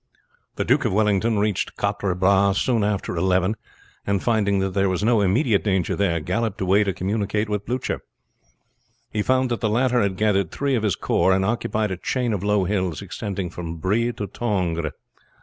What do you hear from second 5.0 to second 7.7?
no immediate danger there, galloped away to communicate with